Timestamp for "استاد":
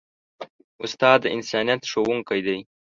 0.83-1.17